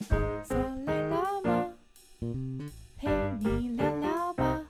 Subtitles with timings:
[0.00, 1.70] 坐累了吗？
[2.96, 4.62] 陪你聊聊吧，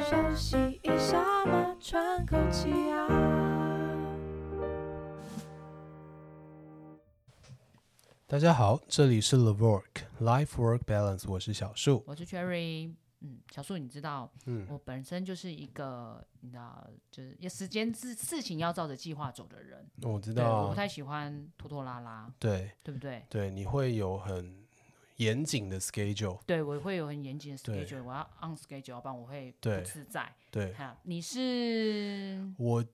[0.00, 3.06] 休息一下嘛，喘口气啊。
[8.26, 9.82] 大家好，这里是 The Work
[10.20, 12.92] Life Work Balance，我是小树，我是 Cherry。
[13.20, 19.86] 嗯，小树，你知道，嗯，我本身就是一个，你知道，就是有时间事事情要照着计划走的人。
[20.02, 23.22] 我知道，我不太喜欢拖拖拉拉，对，对不对？
[23.28, 24.64] 对，你会有很
[25.16, 30.32] 严谨的 schedule，对我会有很严谨的 schedule，我要 on schedule，要不然我会不自在。
[30.50, 32.42] 对，哈，你是？
[32.56, 32.84] 我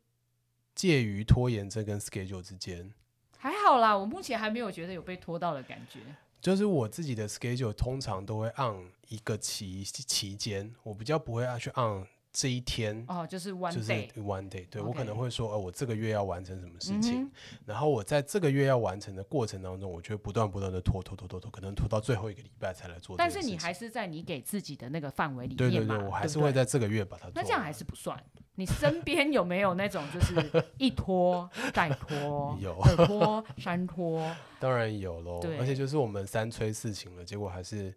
[0.75, 2.93] 介于拖延症跟 schedule 之间，
[3.39, 6.01] 还好啦，我目前还没有觉得有被拖到的感觉。
[6.47, 8.73] 就是我自己的 schedule 通常都会按
[9.09, 12.07] 一个期期间，我比较不会按去按
[12.39, 14.67] 这一天哦，就是 one day，就是 one day。
[14.69, 17.31] 对.我可能会说，哦，我这个月要完成什么事情，嗯、
[17.65, 23.17] 然后我在这个月要完成的过程当中，我就会不断不断的拖拖拖拖拖，可能拖到最后一个礼拜才来做。
[23.17, 25.71] 但是你还是在你给自己的那个范围里面嘛？
[25.71, 27.33] 对对对，我还是会在这个月把它做。
[27.35, 28.23] 那这样还是不算。
[28.57, 30.35] 你身边有没有那种就是
[30.77, 34.31] 一拖再拖， 有二拖三拖？
[34.61, 37.95] 当然有喽，对，而且就是我们三催四请了，结果还是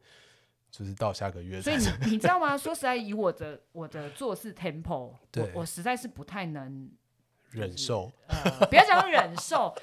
[0.71, 1.61] 就是到下个月。
[1.61, 2.57] 所以你 你知道吗？
[2.57, 6.89] 说实在，以我的我的做事 tempo，对我我实在是不太能
[7.51, 8.11] 忍受。
[8.27, 9.75] 呃，不要讲忍受，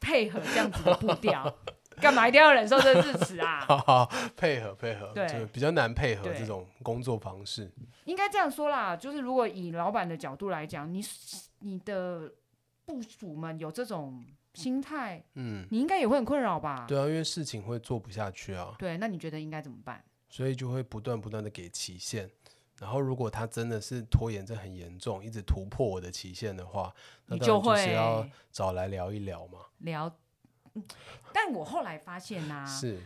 [0.00, 1.52] 配合这样子的步调。
[2.00, 3.58] 干嘛一定要忍受这个字词啊？
[3.66, 7.68] 好好配合配合，对，就比较难配合这种工作方式。
[8.04, 11.04] 应该这样说啦，就是如果以老板的角度来讲，你
[11.58, 12.32] 你的
[12.84, 16.84] 部署们有这种心态，嗯，你应该也会很困扰吧？
[16.88, 18.74] 对啊，因为事情会做不下去啊。
[18.78, 20.04] 对，那你觉得应该怎么办？
[20.28, 22.30] 所以就会不断不断的给期限，
[22.78, 26.94] 然后如果他真的是拖延症很严重，一直突破我的期限的话，
[27.26, 29.60] 那当然就是要找来聊一聊嘛。
[29.78, 30.14] 聊。
[31.32, 33.00] 但我后来发现呐、啊，是，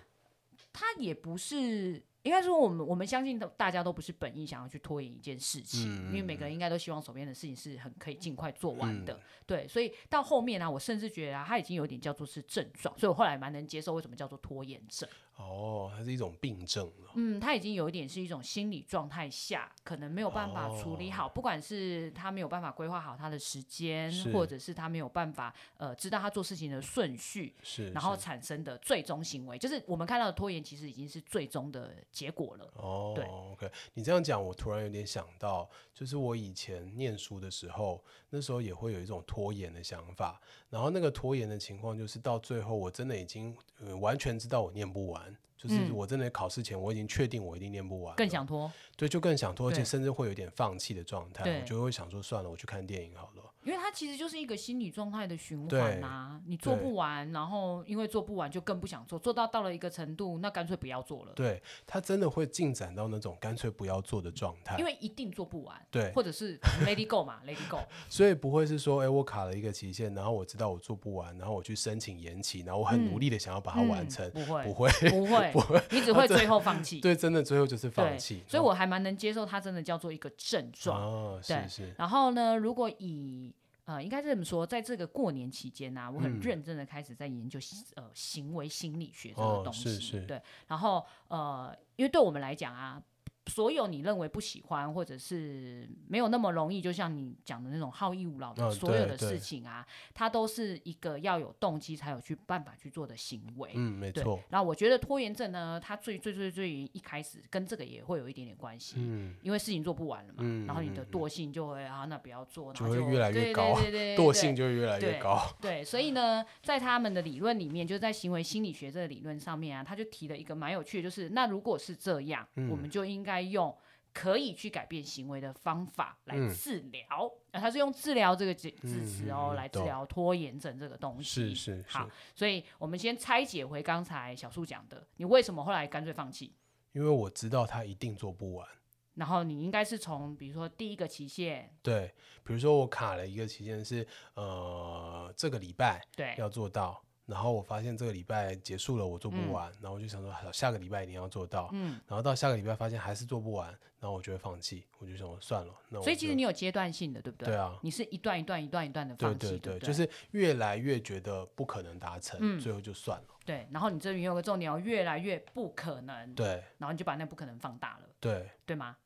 [0.73, 15.09] 他也不是，应该说我们我们相信大家都不是本意想要去拖延一件事情，嗯、因为每个人应该都希望手边的事情是很可以尽快做完的，嗯、对，所以到后面呢、啊，我甚至觉得、啊、他已经有点叫做是症状，所以我后来蛮能接受为什么叫做拖延症。
[15.37, 17.11] 哦，它是一种病症了。
[17.15, 32.71] 嗯，他已经有一点是一种心理状态下，可能没有办法处理好，哦、不管是他没有办法规划好他的时间，或者是他没有办法呃知道他做事情的顺序，是，然后产生的最终行为，就是我们看到的拖延，其实已经是最终的结果了。
[32.77, 40.41] 哦，对，OK，你这样讲，我突然有点想到，就是我以前念书的时候，那时候也会有一种拖延的想法，
[40.71, 45.32] 然后那个拖延的情况，就是到最后我真的已经、呃、完全知道我念不完。
[45.63, 53.43] 就是我真的考试前我已经确定我一定念不完，更想拖，对，就更想拖，而且甚至会有点放弃的状态，对我就会想说算了，我去看电影好了。
[53.63, 61.33] 因为它其实就是一个心理状态的循环啊，你做不完，然后因为做不完就更不想做，做到到了一个程度，那干脆不要做了。
[61.37, 65.81] 对，它真的会进展到那种干脆不要做的状态，因为一定做不完。
[65.93, 67.79] 对，或者是 Lady go 嘛 Lady go。
[68.11, 77.01] 所以不会是说，哎，我卡了一个期限，然后我知道我做不完，然后我去申请延期，然后我很努力的想要把它完成，不会，不会，不会， 不会，你只会最后放弃。
[77.01, 78.43] 对，真的最后就是放弃。
[78.49, 81.01] 所以我还蛮能接受它真的叫做一个症状。
[81.01, 81.95] 哦，是是。
[81.99, 83.55] 然后呢，如果以
[83.85, 87.59] 呃，应该是这么说，在这个过年期间呢、啊，我很认真的开始在研究、
[87.97, 90.41] 嗯、呃行为心理学这个东西，哦、是是对。
[90.67, 93.03] 然后呃，因为对我们来讲啊。
[93.47, 103.73] 所有你认为不喜欢或者是没有那么容易，就像你讲的那种好逸恶劳的所有的事情啊，它都是一个要有动机才有去办法去做的行为。
[103.75, 104.39] 嗯，没错。
[104.51, 108.97] 然后我觉得拖延症呢，它最最最最一开始跟这个也会有一点点关系。
[108.99, 109.35] 嗯。
[109.43, 113.75] 因为事情做不完了嘛，嗯、然后你的惰性就会啊，那不要做，然后就，会越来越高。
[113.75, 115.43] 对 对对，惰性就会越来越高。
[115.61, 123.75] 对，对，所以呢，在他们的理论里面，就是在行为心理学这个理论上面啊，他就提了一个蛮有趣的，就是那如果是这样，嗯、我们就应该用。
[124.15, 127.07] 可以去改变行为的方法来治疗，
[127.51, 128.71] 啊、嗯，他是用治疗这个字
[129.07, 131.55] 词哦，嗯、来治疗拖延症这个东西。
[131.55, 131.85] 是是是。
[131.89, 136.55] 好，所以我们先拆解回刚才小树讲的，你为什么后来干脆放弃？
[136.93, 138.69] 因为我知道他一定做不完。
[139.15, 142.13] 然后你应该是从比如说第一个期限，对，
[142.45, 147.03] 比如说我卡了一个期限是呃这个礼拜对要做到。
[147.27, 151.69] 然后我发现这个礼拜结束了，我做不完，嗯、然后我就想说，下个礼拜一定要做到。
[151.73, 153.69] 嗯，然后到下个礼拜发现还是做不完，
[154.01, 155.73] 然后我就会放弃，我就想说算了。
[155.89, 157.47] 那我所以其实你有阶段性的，对不对？
[157.47, 163.27] 对啊，你是一段一段一段一段的放弃，对对对，对对就是越来越觉得不可能达成，嗯、最后就算了。
[163.45, 166.35] 对，然后你这里有个重点哦，越来越不可能。
[166.35, 168.09] 对，然后你就把那不可能放大了。
[168.21, 168.97] 对，对吗？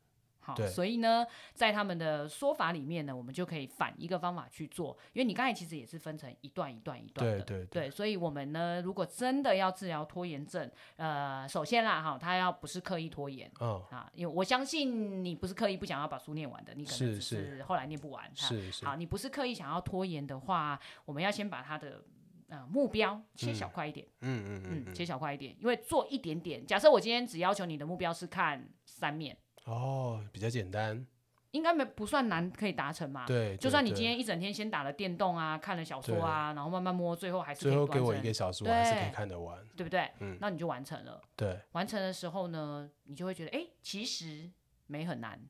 [0.46, 7.66] 好，所以呢，在他们的说法里面呢，我们就可以反一个方法去做，因为你刚才其实也是分成一段一段一段的，对对。
[7.66, 22.04] 对，所以我们呢，如果真的要治疗拖延症，呃，首先啦，哈，他要不是刻意拖延，嗯啊，因为我相信你不是刻意不想要把书念完的，你可能只是后来念不完，是是，好，你不是刻意想要拖延的话，我们要先把他的。
[22.48, 26.64] 呃，目标切小块一点，嗯嗯嗯，嗯，切小块一点，因为做一点点。
[26.64, 31.06] 假设我今天只要求你的目标是看三面，哦，比较简单，
[31.50, 33.26] 应该没不算难，可以达成嘛。
[33.26, 40.10] 对，就算你今天一整天先打了电动啊，看了小说啊，然后慢慢摸，最后还是最后给我一个小时，我还是可以看得完，对不对？
[40.20, 41.20] 嗯，那你就完成了。
[41.34, 44.50] 对，完成的时候呢，你就会觉得，哎，其实
[44.86, 45.40] 没很难。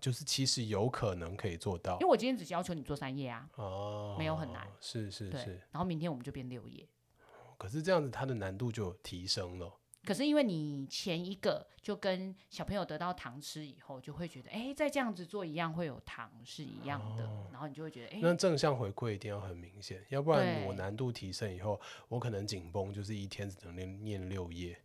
[0.00, 5.60] 就是其实有可能可以做到，因为我今天只要求你做三页啊，哦，没有很难，是是是。
[5.70, 6.88] 然后明天我们就变六页。
[7.58, 9.70] 可是这样子，它的难度就提升了。
[10.04, 24.78] 可是因为你前一个就跟小朋友得到糖吃以后，就会觉得，哎，再这样子做一样会有糖是一样的，哦、然后你就会觉得，哎，那正向回馈一定要很明显，要不然我难度提升以后，我可能紧绷，就是一天只能念念六页。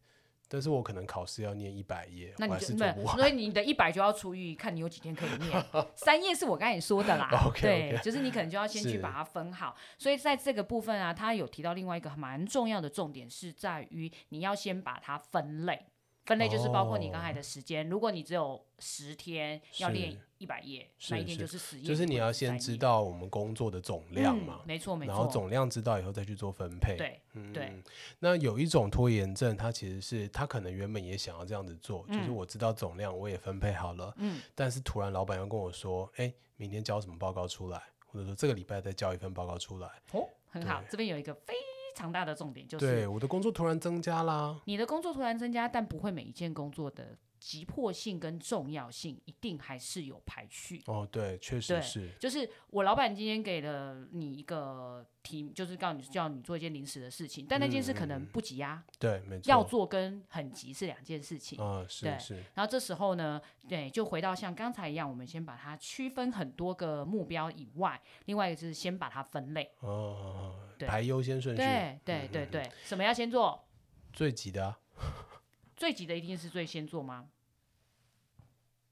[0.50, 2.68] 但是我可能考试要念一百页，那你就。
[3.16, 5.66] 所以你的一百就要除以，看你有几天可以念。
[5.96, 9.76] 三页是我刚才说的啦， okay, 对就是你可能就要先去把它分好。
[9.98, 15.86] 所以在这个部分啊，他有提到另外一个蛮重要的重点，是在于你要先把它分类。
[16.28, 21.88] 分类就是包括你刚才的时间，哦、如果你只有十天要练一百页，那一天就是十页。
[21.88, 25.14] 就是你要先知道我们工作的总量嘛，嗯、没错没错。
[25.14, 26.98] 然后总量知道以后再去做分配。
[26.98, 27.72] 对，嗯，对。
[28.20, 39.88] 那有一种拖延症，它其实是他可能原本也想要这样子做，嗯、就是我知道总量，我也分配好了，嗯，但是突然老板要跟我说，哎，明天交什么报告出来，或者说这个礼拜再交一份报告出来。
[40.12, 41.54] 哦，很好，这边有一个非。
[41.98, 44.56] 强大的重点就是，对我的工作突然增加啦。
[44.66, 47.18] 你的工作突然增加，但不会每一件工作的
[47.48, 50.84] 急迫性跟重要性一定还是有排序。
[50.86, 52.12] 哦，对，确实是。
[52.20, 58.84] 就是我老板今天给了你一个题，就是告诉你叫你做一件临时的事情，但那件事可能不急啊。
[58.86, 59.50] 嗯、对，没错。
[59.50, 61.58] 要做跟很急是两件事情。
[61.58, 62.36] 啊、哦，是是。
[62.54, 69.72] 然后这时候呢，对，就回到像刚才一样，我们先把它区分很多个目标以外，另外一个就是先把它分类。
[69.80, 70.54] 哦。
[70.78, 71.64] 对排优先顺序。
[71.64, 73.66] 对对对对，什么要先做？
[74.12, 74.78] 最急的啊。
[75.78, 77.30] 最急的一定是最先做吗？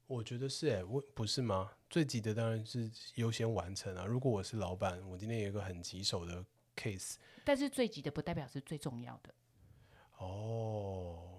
[0.08, 1.72] 我觉得是哎，我不是吗？
[1.90, 4.06] 最急的当然是优先完成啊。
[4.06, 7.16] 如果我是老板，我今天有一个很棘手的 case。
[7.44, 9.34] 但是最急的不代表是最重要的。
[10.18, 11.32] 哦。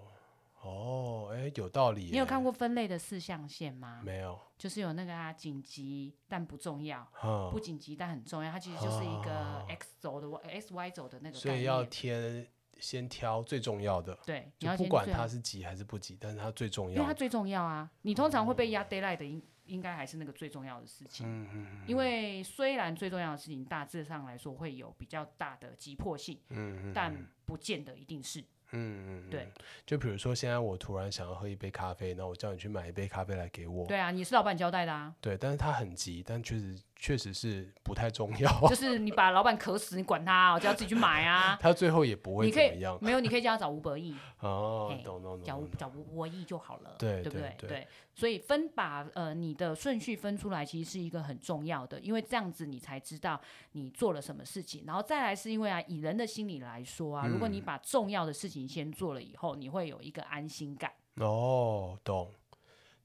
[0.61, 2.09] 哦，哎，有道理。
[2.11, 4.01] 你有看过分类的四象限吗？
[4.03, 8.51] 没有，就是有那个啊，紧急但不重要，嗯、不紧急但很重要。
[8.51, 11.37] 它其实就是一个 X 轴的、嗯、X Y 轴的那个。
[11.37, 12.45] 所以要先
[12.79, 14.17] 先挑最重要的。
[14.25, 16.95] 对，你要不管它是急还是不急，但是它最重要。
[16.95, 17.89] 因为它最重要啊！
[18.01, 19.41] 你通常会被压 d a y l i g h t 的，应
[19.75, 21.25] 应该还是那个最重要的事情。
[21.27, 21.81] 嗯嗯。
[21.87, 27.13] 因为虽然最重要的事情大致上来说会有比较大的急迫性，嗯，但
[27.45, 28.43] 不见得一定是。
[28.71, 29.47] 嗯嗯，对，
[29.85, 33.85] 就比如说现在我突然想要喝一杯咖啡，那我叫你去买一杯咖啡来给我。
[33.87, 35.13] 对啊，你是老板交代的啊。
[35.21, 38.51] 对，但是他很急，但确实确实是不太重要。
[38.67, 41.57] 就是你把老板渴死，你管他，我叫他自己去买啊。
[41.61, 42.97] 他最后也不会怎么样。
[43.01, 44.15] 没有，你可以叫他找吴伯义。
[44.39, 45.43] 哦，懂懂懂。
[45.43, 46.95] 找找吴伯义就好了。
[46.99, 47.55] 对，对不对？
[47.57, 47.87] 对，对。
[48.13, 53.39] 所以分把呃你的顺序分出来，其实是一个很重要的，因为这样子你才知道
[53.73, 54.83] 你做了什么事情。
[54.87, 60.89] 然后再来是因为啊，以人的心理来说啊，如果你把重要的事情先做了以后，你会有一个安心感。
[61.15, 62.33] 哦，懂。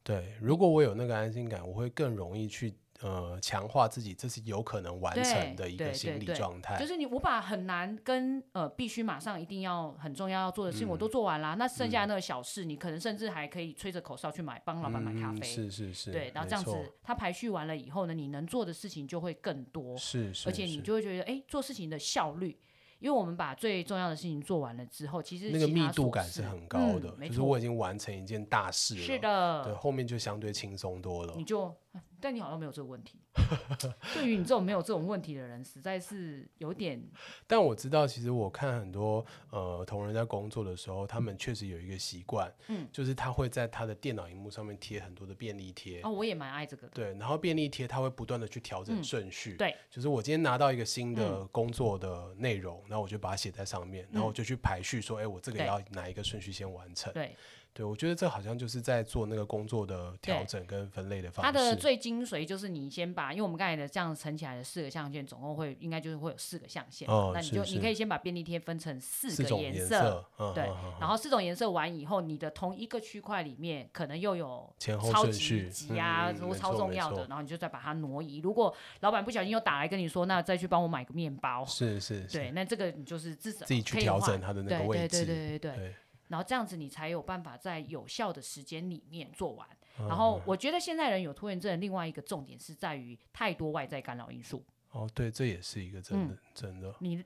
[0.04, 2.72] 对，如果我有那个安心感，我会更容易去。
[3.00, 6.78] 呃，强化自己，这是有可能完成的一个心理状态。
[6.78, 15.40] 就是你，我把很难跟呃必须马上一定要很重要要做的事情我都做完啦，嗯、那剩下那个小事，嗯、你可能甚至还可以吹着口哨去买，帮老板买咖啡。
[15.40, 16.12] 嗯、是是是。
[16.12, 19.98] 对，然后这样子，它排序完了以后呢，你能做的事情就会更多。
[19.98, 20.48] 是是。
[20.48, 22.56] 而且你就会觉得，哎，做事情的效率。
[23.02, 29.00] 因为我们把最重要的事情做完了之后，其实其那个密度感是很高的，嗯、就是我已经完成一件大事了。
[29.00, 31.34] 是的，对，后面就相对轻松多了。
[31.36, 31.74] 你就，
[32.20, 33.18] 但你好像没有这个问题。
[34.14, 37.02] 对于你这种没有这种问题的人，实在是有点。
[37.46, 46.00] 但我知道，其实我看很多呃同仁在工作的时候，他们确实有一个习惯，嗯，就是他会在他的电脑荧幕上面贴很多的便利贴。
[46.02, 46.92] 哦，我也蛮爱这个的。
[46.94, 49.54] 对，然后便利贴他会不断的去调整顺序。
[49.54, 52.80] 嗯、对，就是我今天拿到一个新的工作的内容。
[52.80, 57.10] 嗯然后我就把它写在上面，然后我就去排序说，哎、嗯，我这个要哪一个顺序先完成？
[57.14, 57.34] 对，
[57.74, 61.50] 对，我觉得这好像就是在做那个工作的调整跟分类的方式。
[61.50, 67.08] 它的最精髓就是你先把，因为我们刚才的这样乘起来的四个象限，总共会应该就是会有四个象限。
[67.08, 70.22] 哦，那你就你可以先把便利贴分成四个颜色，
[70.54, 78.40] 对，嗯、然后四种颜色完以后，你的同一个区块里面可能又有前后超级急啊，什么、嗯、超重要的，然后你就再把它挪移。
[78.40, 85.76] 如果老板不小心又打来跟你说，那再去帮我买个面包，是是，是，对，那这个你就是自己自己去调整它的那个位置，对对对，对。
[85.76, 85.94] 对
[86.32, 89.68] 然后这样子，你才有办法在有效的时间里面做完。
[90.00, 94.64] 嗯、然后我觉得现在人有拖延症，另外一个重点是在于太多外在干扰因素。
[94.92, 96.94] 哦，对，这也是一个真的、嗯、真的。
[97.00, 97.22] 你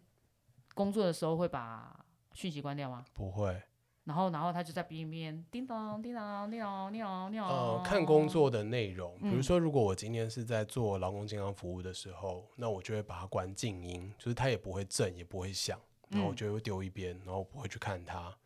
[0.74, 3.04] 工作的时候会把讯息关掉吗？
[3.12, 3.62] 不会。
[4.02, 7.48] 然后，然后他就在边边叮咚叮咚叮咚叮咚叮咚。
[7.48, 15.76] 呃，看工作的内容，比如说，如果我今天是在做劳工健康服务的时候，嗯、那我就会把它关静音，就是它也不会震，也不会响，
[16.08, 18.36] 然后我就会丢一边，然后我不会去看它。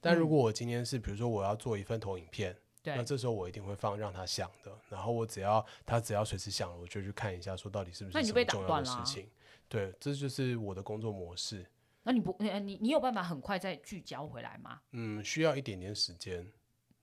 [0.00, 2.52] 但如果我今天是，比如说我要做一份投影片，
[2.84, 9.28] 嗯，那这时候我一定会放让它响的，然后我只要它只要随时响了，我就去看一下，说到底是不是什么重要的事情。
[9.68, 11.66] 对，这就是我的工作模式。
[12.02, 14.80] 那你不，你你有办法很快再聚焦回来吗？
[14.92, 16.50] 嗯，需要一点点时间。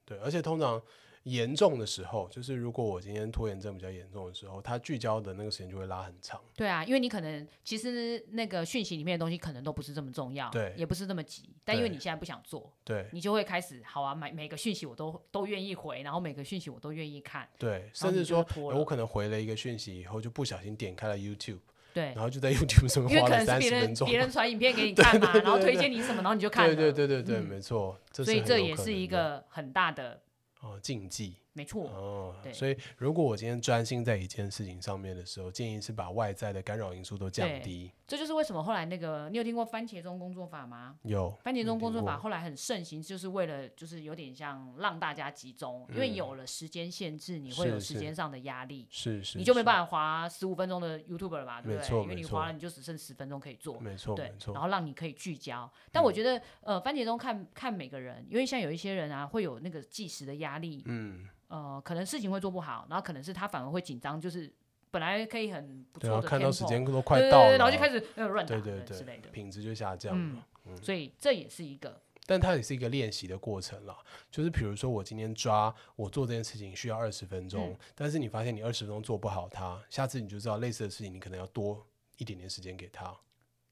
[0.03, 0.81] 对，而且通常。
[1.25, 6.39] 严重的时候，就是如果我今天拖延症比较严重的时候，它聚焦的那个时间就会拉很长。
[6.55, 21.57] 对啊，因为你可能其实那个讯息里面的东西可能都不是这么重要，对，也不是这么急，但因为你现在不想做，对，你就会开始好啊，每每个讯息我都都愿意回，然后每个讯息我都愿意看，对，甚至说我可能回了一个讯息以后，就不小心点开了 YouTube，
[21.91, 30.21] 对，然后就在 YouTube 上面花了三十分钟，别人传影片给你 看嘛，然后推荐你什么，然后你就看，对对对对对，没错，所以这也是一个很大的
[30.65, 31.44] 哦禁忌。
[31.55, 37.89] 没错哦，所以如果我今天专心在一件事情上面的时候，建议是把外在的干扰因素都降低。
[38.05, 40.97] 这就是为什么后来那个你有听过番茄钟工作法吗？
[41.03, 51.61] 有，番茄钟工作法后来很盛行，就是为了就是有点像让大家集中，嗯、因为有了时间限制，你会有时间上的压力，是是，是，你就没办法划十五分钟的 YouTube 了吧？
[51.61, 52.01] 对不对？
[52.03, 54.53] 因为你划了，你就只剩十分钟可以做，没错，对，没错。
[54.53, 55.71] 然后让你可以聚焦。
[55.89, 61.27] 但我觉得，呃，番茄钟看看每个人，因为像有一些人啊，会有那个计时的压力，嗯。
[61.47, 64.51] 呃，可能事情会做不好，然后可能是他反而会紧张，就是
[64.91, 70.45] 本来可以很不错的，对啊，看到时间都快到了，然后就开始呃乱打对对对之类的，品质就下降了。
[70.81, 73.95] 所以这也是一个，但它也是一个练习的过程了。
[74.31, 81.85] 就是比如说我今天抓我做这件事情需要二十分钟，嗯，但是你发现你二十分钟做不好它，下次你就知道类似的事情你可能要多
[82.17, 83.15] 一点点时间给他。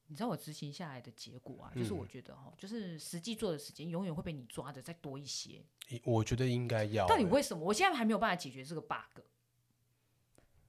[0.07, 5.63] 你知道我执行下来的结果啊，就是我觉得哈、嗯，就是实际做的时间永远会被你抓的再多一些。
[6.03, 7.07] 我觉得应该要。
[7.07, 7.63] 到底为什么？
[7.63, 9.21] 我现在还没有办法解决这个 bug。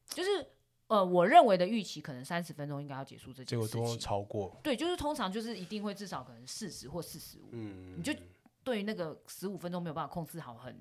[0.07, 0.47] 就是
[0.87, 4.61] 呃，我认为的预期可能三十分钟应该要结束这件事情，结果都超过。
[4.63, 7.49] 对，就是通常就是一定会至少可能四十或四十五。
[7.53, 8.15] 嗯，你就
[8.63, 10.79] 对于那个十五分钟没有办法控制好，很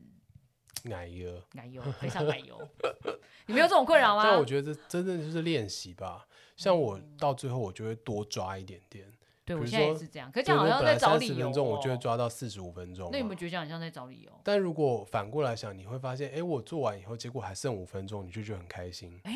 [0.83, 2.59] 奶油，奶油，非常奶油。
[3.45, 4.23] 你没有这种困扰吗？
[4.23, 6.27] 但我觉得这真的就是练习吧。
[6.57, 9.05] 像我到最后，我就会多抓一点点。
[9.45, 10.31] 对，我现在也是这样。
[10.31, 11.45] 可是这样好像在找理由。
[11.45, 13.09] 分钟我就会抓到四十五分钟。
[13.11, 14.31] 那有没有觉得这样像在找理由？
[14.43, 19.19] 但如果反过来想，你会发现，哎，我做完以后，结果还剩五分钟，你就觉得很开心。
[19.23, 19.33] 哎。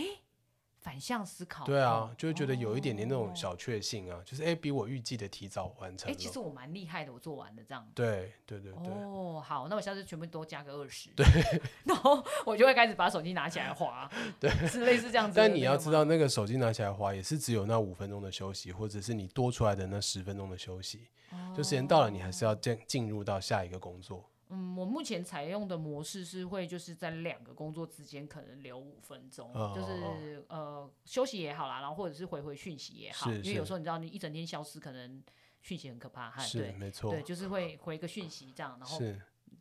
[0.88, 6.10] 反向思考，对啊，就会觉得有一点点那种小确幸啊，哦、就是哎、欸，比我预计的提早完成。
[6.10, 7.86] 哎、欸，其实我蛮厉害的，我做完了这样。
[7.94, 8.94] 对对对对。
[8.94, 11.10] 哦，好，那我下次全部都加个二十。
[11.10, 11.26] 对。
[11.84, 14.10] 然后我就会开始把手机拿起来滑。
[14.40, 14.50] 对。
[14.66, 15.36] 是类似这样子。
[15.36, 21.10] 但你要知道，那个手机拿起来滑也是只有那五分钟的休息，或者是你多出来的那十分钟的休息。
[21.32, 21.54] 哦。
[21.54, 24.24] 就时间到了，你还是要进进入到下一个工作。
[24.50, 35.22] 嗯，我目前采用的模式是会就是在两个工作之间可能留五分钟，哦，就是呃休息也好啦，然后或者是回回讯息也好，因为有时候你知道你一整天消失，可能
[35.62, 39.00] 讯息很可怕，是对，没错，对，就是会回个讯息这样，然后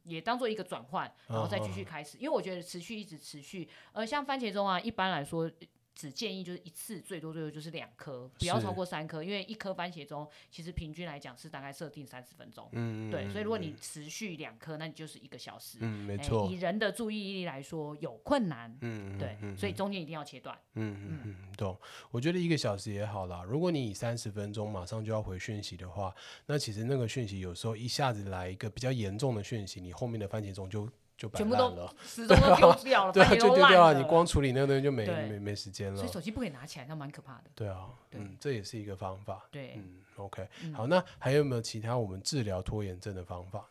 [0.05, 5.51] 也当做一个转换，然后再继续开始，哦，因为我觉得持续一直持续，呃，像番茄钟啊，一般来说。
[5.97, 12.69] 只建议就是一次最多最多就是两颗，不要超过三颗，因为一颗番茄钟其实平均来讲是大概设定三十分钟。
[12.73, 15.79] 嗯对，所以如果你持续两颗，那你就是一个小时。
[15.81, 16.47] 嗯，没错。
[16.47, 18.77] 欸，以人的注意力来说，有困难。
[18.83, 20.55] 嗯对嗯，所以中间一定要切断。
[20.75, 21.75] 嗯嗯嗯，懂。
[22.11, 23.43] 我觉得一个小时也好啦。
[23.43, 30.87] 如果你以三十分钟马上就要回讯息的话，那其实那个讯息有时候一下子来一个比较严重的讯息，你后面的番茄钟就。
[31.17, 33.95] 就全部都始终 都丢掉了，对、啊，对、啊，就丢掉了。
[33.95, 35.97] 你光处理那个东西就没没没时间了。
[35.97, 37.45] 所以手机不可以拿起来，那蛮可怕的。
[37.55, 39.47] 对啊对，嗯，这也是一个方法。
[39.51, 43.65] 对，嗯，OK，嗯，好，那还有没有其他我们治疗拖延症的方法呢？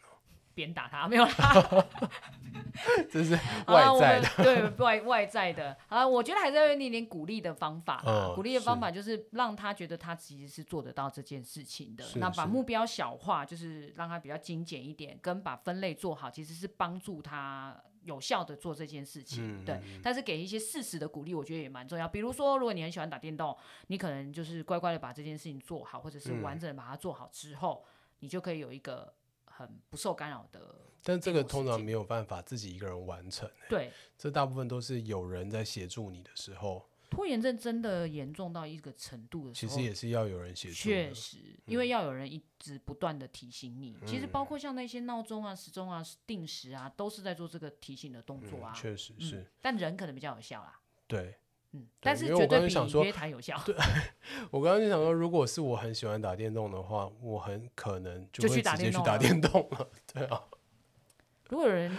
[0.55, 1.85] 鞭打他，没有啦。
[3.05, 3.33] 这是
[3.67, 12.03] 外在的，对外外在的啊，我觉得还是要有一点点鼓励的方法、哦、鼓励的方法就是让他觉得他其实是做得到这件事情的。
[12.15, 19.61] 那把目标小化，就是让他比较精简一点，跟把分类做好，其实是帮助他有效的做这件事情。
[19.61, 22.07] 嗯、对，但是给一些事实的鼓励，我觉得也蛮重要。
[22.07, 23.55] 比如说，如果你很喜欢打电动，
[23.87, 29.13] 你可能就是乖乖的把这件事情做好，或者是完整的把它做好之后，嗯、你就可以有一个
[29.45, 30.59] 很不受干扰的。
[31.07, 36.83] 但这个通常没有办法自己一个人完成，欸，对，这大部分都是有人在协助你的时候。
[37.11, 40.73] 拖延症真的严重到一个程度的时候，其实也是要有人协助。
[40.73, 43.95] 确实，因为要有人一直不断的提醒你。
[44.01, 48.73] 嗯、其实包括像那些闹钟啊、时钟啊、定时啊，都是在做这个提醒的动作啊。
[48.75, 50.79] 确、嗯、实是、嗯，但人可能比较有效啦。
[51.07, 51.35] 对。
[51.71, 53.61] 嗯，但是绝对比约谈有效。
[53.65, 53.75] 对，
[54.49, 59.87] 我刚刚就想说，如果是我很喜欢打电动的话，我很可能就会直接去打电动了。
[60.11, 60.41] 对啊。
[61.49, 61.95] 如果有人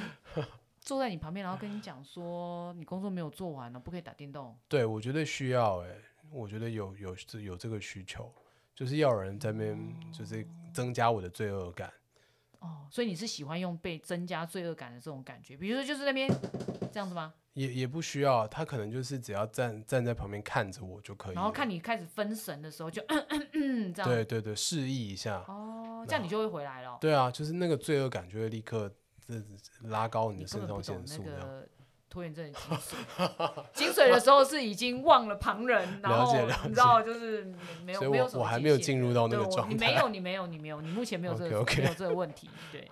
[0.81, 4.57] 坐在你旁边，然后跟你讲说你工作没有做完了，不可以打电动。
[4.69, 8.33] 对，我觉得需要哎、欸，我觉得有有有这个需求，
[8.75, 11.93] 就是要有人在那边，就是增加我的罪恶感。
[12.61, 16.29] 哦，所以你是喜欢用被增加罪恶感的这种感觉，比如说就是那边
[16.93, 17.35] 这样子吗？
[17.55, 21.35] 也也不需要，他可能就是只要站站在旁边看着我就可以。
[21.35, 24.11] 然后看你开始分神的时候就，就嗯嗯嗯这样。
[24.11, 25.45] 对对对，示意一下。
[25.49, 26.99] 哦，这样你就会回来了。
[27.01, 28.93] 对啊，就是那个罪恶感就会立刻。
[29.85, 31.23] 拉高你的肾上腺素。
[31.27, 31.69] 那个
[32.09, 37.45] 拖延症的精髓， 精髓的时候是已经忘了旁人，然后你知道就是
[37.85, 38.43] 没有没有什么。
[38.43, 39.75] 我还没有进入到那个状态。
[39.75, 41.83] 你没有，你没有，你没有，你目前没有这个 okay, okay.
[41.83, 42.49] 没有这个问题。
[42.73, 42.89] 对，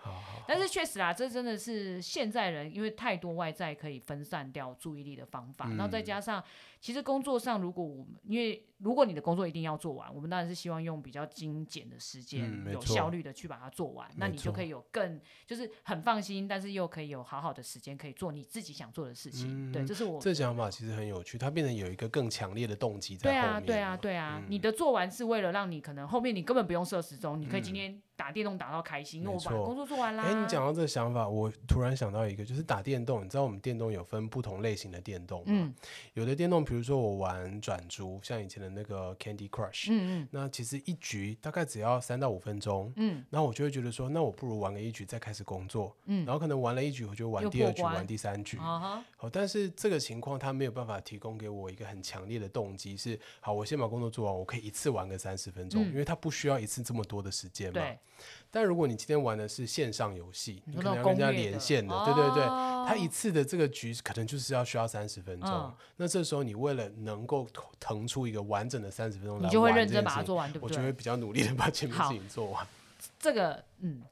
[0.46, 6.42] 但是确实啊，这真的是现在人因为太多外在可以分散掉注意力的方法，然后再加上。
[6.84, 19.70] 其实工作上，如果我们因为如果你的工作一定要做完，我们当然是希望用比较精简的时间，嗯、有效率的去把它做完，那你就可以有更就是很放心，但是又可以有好好的时间可以做你自己想做的事情。
[19.70, 23.42] 嗯、对，这是我这想法其实很有趣，它变成有一个更强烈的动机在后面。
[23.42, 27.98] 对啊，对啊，对啊，嗯、你的做完是为了让你可能后面你根本不用设时钟，你可以今天。
[28.16, 30.22] 打电动打到开心，因为我把工作做完啦。
[30.24, 33.24] 哎、欸，你讲到这个想法，我突然想到一个，就是打电动。
[33.24, 35.46] 你知道我们电动有分不同类型的电动吗？
[35.48, 35.74] 嗯、
[36.14, 49.02] 有的电动，比如说我玩转珠，像以前的那个 Candy Crush，嗯嗯，那其实一局大概只要三到五分钟，嗯，然后我就会觉得说，那我不如玩个一局再开始工作，嗯，然后可能玩了一局，我就玩第二局，玩第三局，好，
[49.32, 57.82] 但是这个情况它没有办法提供给我一个很强烈的动机，是好，我先把工作做完，我可以一次玩个三十分钟，嗯、因为它不需要一次这么多的时间嘛。
[58.16, 58.24] 对。
[58.50, 65.50] 但如果你今天玩的是线上游戏，你可能要跟人家连线的，的对对对，他、哦、一次的这个局可能就是要需要三十分钟。
[65.50, 67.46] 嗯、那这时候你为了能够
[67.80, 70.76] 腾出一个完整的三十分钟来玩，你就会认真把它做完，对不对？
[70.76, 72.66] 我就会比较努力的把前面事情做完。
[73.18, 74.02] 这个，嗯。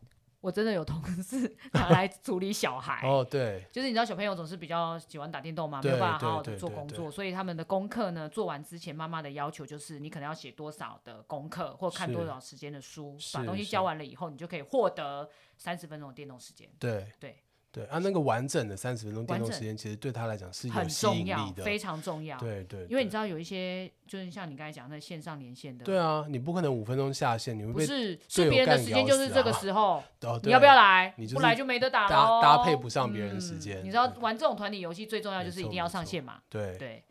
[0.43, 16.69] 我真的有同事 拿来处理小孩哦，对，就是你知道小朋友总是比较喜欢打电动嘛，没有办法好好的做工作，所以他们的功课呢，做完之前，妈妈的要求就是你可能要写多少的功课，或看多少时间的书，把东西教完了以后，你就可以获得三十分钟的电动时间。
[16.79, 17.43] 对对。
[17.73, 22.39] 对啊，那个完整的三十分钟电动时间，其实对他来讲是有吸引力的，很重要，非常重要。
[22.39, 25.83] 对，对对，因为你知道有一些，就是像你刚才讲的线上连线的。
[25.83, 31.15] 对啊，你不可能五分钟下线，你会被不是是别人的时间就是这个时候， 啊、你要不要来？
[31.17, 33.85] 你不来就没得打了，搭搭配不上别人的时间、嗯。
[33.85, 36.41] 你知道玩这种团体游戏最重要就是一定要上线嘛？
[36.51, 37.03] 对对。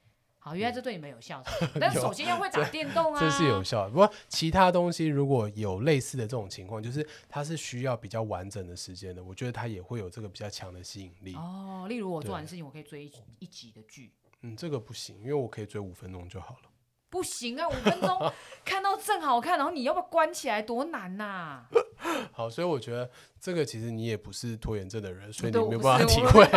[0.44, 3.92] 好，原来这对你们有效，嗯、 但是首先要会打电动啊，这，这是有效的。
[3.92, 11.36] 不过其他东西如果有类似的这种情况，就是它是需要比较完整的时间的，我觉得它也会有这个比较强的吸引力。
[11.36, 14.12] 哦，例如我做完事情，我可以追一一集的剧。
[14.42, 16.71] 嗯，这个不行，因为我可以追五分钟就好了。
[17.12, 18.32] 不行啊，五分钟
[18.66, 21.70] 看到正好看，然后你要不要关起来，多难呐、啊！
[22.32, 23.08] 好，所以我觉得
[23.40, 26.48] 这个其实你也不是拖延症的人，所以你没有办法体会。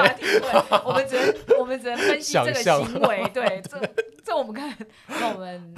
[0.85, 3.79] 我们只能 我们只能分析这个行为，对，这
[4.25, 4.75] 这我们看，
[5.09, 5.75] 那我们。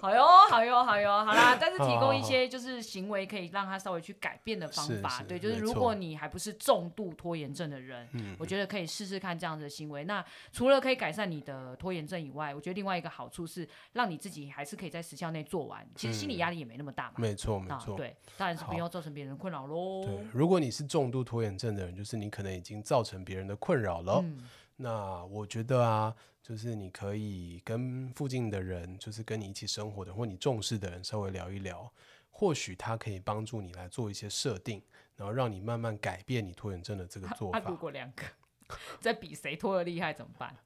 [0.00, 1.56] 好哟，好哟，好哟，好啦。
[1.60, 8.08] 但是提供一些就是行为可以让他稍微去改变的方法，对，就是如果你还不是重度拖延症的人，
[8.38, 10.04] 我觉得可以试试看这样子的行为。
[10.04, 17.14] 那除了可以改善你的拖延症以外，我觉得另外一个好处是让你自己还是可以在时效内做完，其实心理压力也没那么大嘛。
[17.16, 20.02] 没错，没错，对，当然是不要造成别人困扰喽。
[20.04, 24.24] 对，如果你是重度拖延症的人，就是你可能已经造成别人的困扰了。
[24.82, 31.92] 那我觉得啊，就是你可以跟附近的人，就是跟你一起生活的或你重视的人稍微聊一聊，
[32.30, 34.82] 或许他可以帮助你来做一些设定，
[35.16, 37.58] 然后让你慢慢改变你拖延症的这个做法。
[37.58, 38.24] 啊啊、如果两个
[39.00, 40.56] 在比谁拖的厉害怎么办？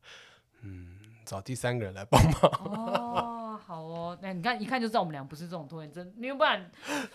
[0.63, 2.41] 嗯，找第三个人来帮忙。
[2.71, 3.34] 哦，
[3.67, 6.71] 好哦，那你看一看就知道我们俩不是这种拖延症，因为不然，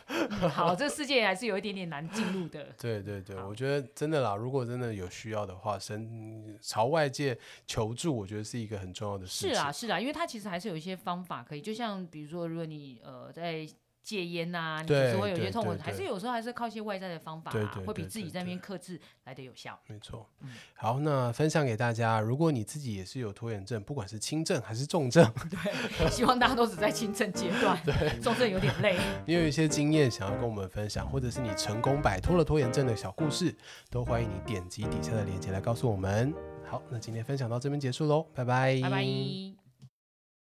[0.08, 2.66] 嗯、好，这个世界还是有一点点难进入的。
[2.78, 9.54] 对对对，我觉得真的啦，如果真的有需要的话，身朝外界求助，我觉得是一个很重要的事情。
[9.54, 13.68] 是啊，是啊，因为它其实还是有一些方法可以，就像比如说，如果你呃在。
[14.10, 19.80] 戒烟呐、啊，你就是会有些痛苦，还是有时候还是靠一些外在的方法、啊，对对对对对，会比自己在那边克制来得有效。
[19.86, 28.98] 没错，嗯、好，那分享给大家，如果你自己也是有拖延症，不管是轻症还是重症， 对，希望大家都只在轻症阶段，对，重症有点累。
[29.28, 33.56] 你有一些经验想要跟我们分享，或者是你成功摆脱了拖延症的小故事，
[33.92, 36.34] 都欢迎你点击底下的链接来告诉我们。
[36.66, 39.59] 好，那今天分享到这边结束喽，拜拜，拜拜。